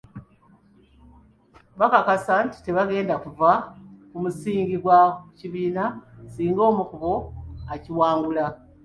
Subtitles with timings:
[1.79, 3.51] Bakakasa nti tebagenda kuva
[4.09, 4.99] ku musingi gwa
[5.37, 5.83] kibiina
[6.33, 7.13] singa omu ku bbo
[7.73, 8.45] akiwangula.